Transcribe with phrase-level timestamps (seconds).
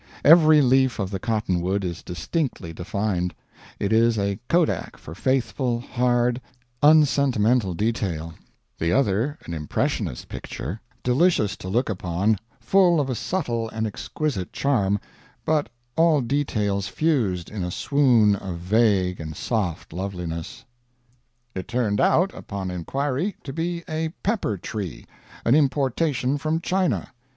[0.25, 3.35] Every leaf of the cottonwood is distinctly defined
[3.77, 6.41] it is a kodak for faithful, hard,
[6.81, 8.33] unsentimental detail;
[8.79, 14.51] the other an impressionist picture, delicious to look upon, full of a subtle and exquisite
[14.51, 14.99] charm,
[15.45, 20.65] but all details fused in a swoon of vague and soft loveliness."
[21.53, 25.05] It turned out, upon inquiry, to be a pepper tree
[25.45, 27.13] an importation from China.